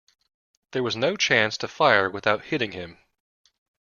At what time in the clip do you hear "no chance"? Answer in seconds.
0.95-1.57